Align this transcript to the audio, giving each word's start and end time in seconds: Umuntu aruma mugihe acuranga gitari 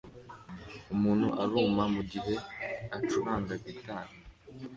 Umuntu 0.93 1.27
aruma 1.41 1.83
mugihe 1.95 2.35
acuranga 2.97 3.53
gitari 3.65 4.13